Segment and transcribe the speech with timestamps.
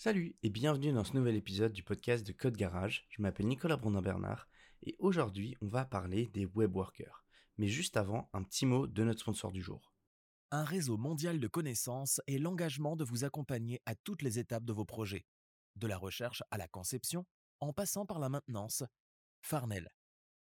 [0.00, 3.04] Salut et bienvenue dans ce nouvel épisode du podcast de Code Garage.
[3.10, 4.46] Je m'appelle Nicolas Brondin-Bernard
[4.84, 7.24] et aujourd'hui on va parler des web workers.
[7.56, 9.92] Mais juste avant, un petit mot de notre sponsor du jour.
[10.52, 14.72] Un réseau mondial de connaissances et l'engagement de vous accompagner à toutes les étapes de
[14.72, 15.26] vos projets,
[15.74, 17.26] de la recherche à la conception,
[17.58, 18.84] en passant par la maintenance.
[19.42, 19.90] Farnell,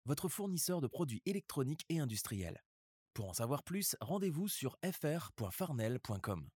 [0.05, 2.63] votre fournisseur de produits électroniques et industriels.
[3.13, 6.49] Pour en savoir plus, rendez-vous sur fr.farnell.com.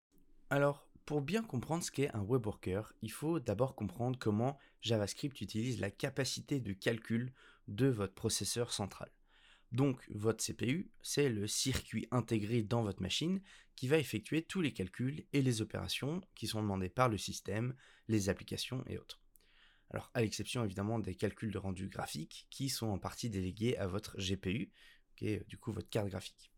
[0.48, 5.40] Alors, pour bien comprendre ce qu'est un web worker, il faut d'abord comprendre comment JavaScript
[5.40, 7.32] utilise la capacité de calcul
[7.68, 9.08] de votre processeur central.
[9.70, 13.40] Donc, votre CPU, c'est le circuit intégré dans votre machine
[13.76, 17.74] qui va effectuer tous les calculs et les opérations qui sont demandées par le système,
[18.08, 19.20] les applications et autres.
[19.90, 23.86] Alors, à l'exception évidemment des calculs de rendu graphique qui sont en partie délégués à
[23.86, 24.72] votre GPU,
[25.14, 26.50] qui est du coup votre carte graphique.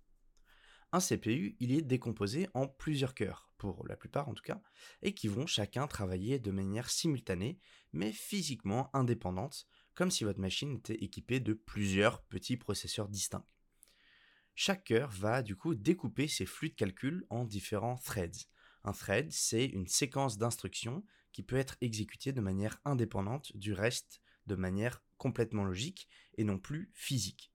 [0.91, 4.63] Un CPU, il est décomposé en plusieurs cœurs, pour la plupart en tout cas,
[5.03, 7.59] et qui vont chacun travailler de manière simultanée,
[7.93, 13.47] mais physiquement indépendante, comme si votre machine était équipée de plusieurs petits processeurs distincts.
[14.55, 18.49] Chaque cœur va du coup découper ses flux de calcul en différents threads.
[18.83, 24.23] Un thread, c'est une séquence d'instructions qui peut être exécutée de manière indépendante du reste,
[24.47, 27.53] de manière complètement logique et non plus physique.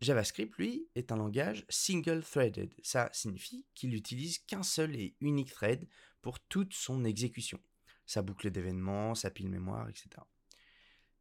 [0.00, 2.72] JavaScript, lui, est un langage single-threaded.
[2.82, 5.88] Ça signifie qu'il n'utilise qu'un seul et unique thread
[6.22, 7.60] pour toute son exécution.
[8.06, 10.08] Sa boucle d'événements, sa pile mémoire, etc.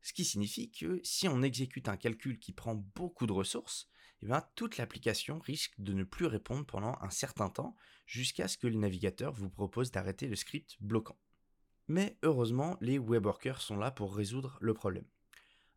[0.02, 3.90] Ce qui signifie que si on exécute un calcul qui prend beaucoup de ressources,
[4.22, 7.76] eh bien, toute l'application risque de ne plus répondre pendant un certain temps
[8.06, 11.20] jusqu'à ce que le navigateur vous propose d'arrêter le script bloquant.
[11.88, 15.08] Mais heureusement, les web workers sont là pour résoudre le problème.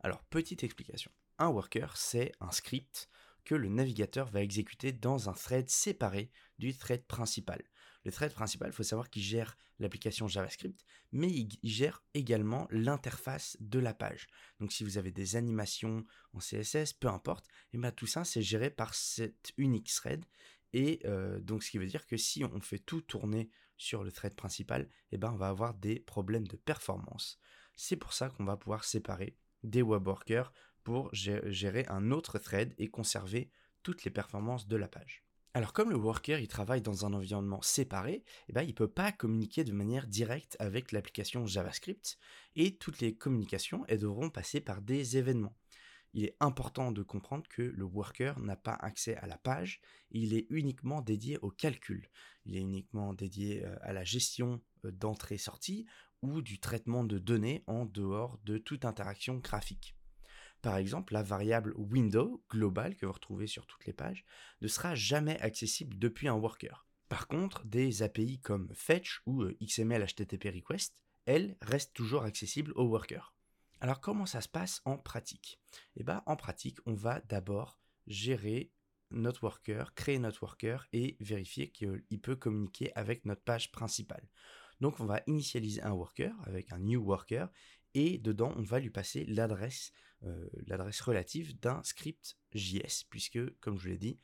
[0.00, 1.10] Alors, petite explication.
[1.40, 3.08] Un worker, c'est un script
[3.46, 7.62] que le navigateur va exécuter dans un thread séparé du thread principal.
[8.04, 13.56] Le thread principal, il faut savoir qu'il gère l'application JavaScript, mais il gère également l'interface
[13.58, 14.26] de la page.
[14.58, 18.42] Donc si vous avez des animations en CSS, peu importe, et bien tout ça c'est
[18.42, 20.26] géré par cet unique thread.
[20.74, 23.48] Et euh, donc ce qui veut dire que si on fait tout tourner
[23.78, 27.40] sur le thread principal, et ben on va avoir des problèmes de performance.
[27.76, 32.74] C'est pour ça qu'on va pouvoir séparer des web workers pour gérer un autre thread
[32.78, 33.50] et conserver
[33.82, 35.24] toutes les performances de la page.
[35.52, 38.88] Alors comme le worker il travaille dans un environnement séparé, eh ben, il ne peut
[38.88, 42.18] pas communiquer de manière directe avec l'application JavaScript
[42.54, 45.56] et toutes les communications elles devront passer par des événements.
[46.12, 49.80] Il est important de comprendre que le worker n'a pas accès à la page,
[50.10, 52.08] il est uniquement dédié au calcul.
[52.46, 55.86] Il est uniquement dédié euh, à la gestion euh, d'entrée-sortie
[56.22, 59.94] ou du traitement de données en dehors de toute interaction graphique.
[60.62, 64.24] Par exemple, la variable window globale que vous retrouvez sur toutes les pages
[64.60, 66.86] ne sera jamais accessible depuis un worker.
[67.08, 72.72] Par contre, des API comme Fetch ou euh, XML HTTP Request, elles restent toujours accessibles
[72.76, 73.34] au worker.
[73.80, 75.58] Alors comment ça se passe en pratique?
[75.96, 78.70] Eh bien en pratique, on va d'abord gérer
[79.10, 84.28] notre worker, créer notre worker et vérifier qu'il peut communiquer avec notre page principale.
[84.80, 87.48] Donc on va initialiser un worker avec un new worker
[87.94, 89.92] et dedans on va lui passer l'adresse
[90.66, 94.18] l'adresse relative d'un script JS, puisque, comme je vous l'ai dit,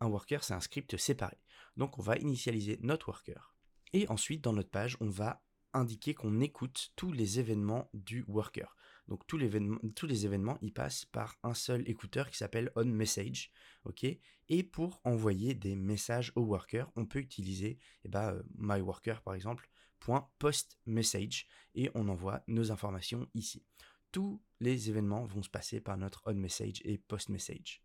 [0.00, 1.36] un worker, c'est un script séparé.
[1.76, 3.54] Donc on va initialiser notre worker.
[3.92, 8.76] Et ensuite, dans notre page, on va indiquer qu'on écoute tous les événements du worker.
[9.08, 9.50] Donc tous les,
[9.94, 13.50] tous les événements, ils passent par un seul écouteur qui s'appelle onMessage.
[13.84, 14.06] ok?
[14.48, 19.34] Et pour envoyer des messages au worker, on peut utiliser eh ben, euh, myworker par
[19.34, 19.68] exemple,
[20.38, 23.62] .postMessage, et on envoie nos informations ici
[24.12, 27.82] tous les événements vont se passer par notre onMessage et postMessage.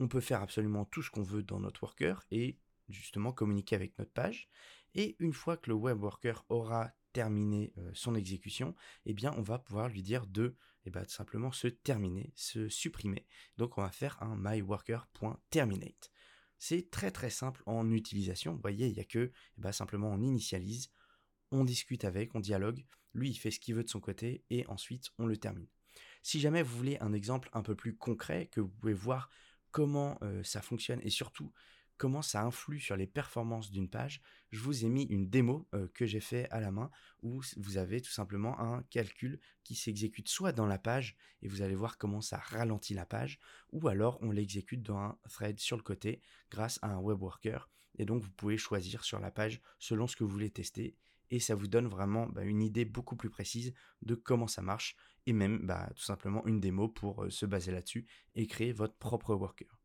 [0.00, 2.58] On peut faire absolument tout ce qu'on veut dans notre worker et
[2.88, 4.48] justement communiquer avec notre page.
[4.94, 8.74] Et une fois que le web worker aura terminé euh, son exécution,
[9.06, 13.26] eh bien on va pouvoir lui dire de eh ben, simplement se terminer, se supprimer.
[13.56, 16.10] Donc on va faire un myworker.terminate.
[16.58, 18.54] C'est très très simple en utilisation.
[18.54, 20.90] Vous voyez, il n'y a que eh ben, simplement on initialise,
[21.52, 22.84] on discute avec, on dialogue,
[23.14, 25.68] lui il fait ce qu'il veut de son côté et ensuite on le termine.
[26.22, 29.28] Si jamais vous voulez un exemple un peu plus concret, que vous pouvez voir
[29.70, 31.52] comment euh, ça fonctionne et surtout
[32.02, 35.86] comment ça influe sur les performances d'une page, je vous ai mis une démo euh,
[35.94, 36.90] que j'ai fait à la main
[37.22, 41.62] où vous avez tout simplement un calcul qui s'exécute soit dans la page et vous
[41.62, 43.38] allez voir comment ça ralentit la page
[43.70, 46.20] ou alors on l'exécute dans un thread sur le côté
[46.50, 50.16] grâce à un web worker et donc vous pouvez choisir sur la page selon ce
[50.16, 50.96] que vous voulez tester
[51.30, 53.72] et ça vous donne vraiment bah, une idée beaucoup plus précise
[54.02, 54.96] de comment ça marche
[55.26, 58.96] et même bah, tout simplement une démo pour euh, se baser là-dessus et créer votre
[58.96, 59.78] propre worker.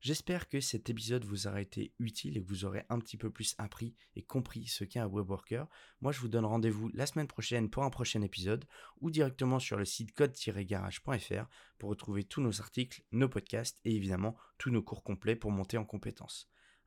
[0.00, 3.30] J'espère que cet épisode vous aura été utile et que vous aurez un petit peu
[3.30, 5.66] plus appris et compris ce qu'est un web worker.
[6.00, 8.64] Moi, je vous donne rendez-vous la semaine prochaine pour un prochain épisode
[9.00, 11.48] ou directement sur le site code-garage.fr
[11.78, 15.78] pour retrouver tous nos articles, nos podcasts et évidemment tous nos cours complets pour monter
[15.78, 16.48] en compétences.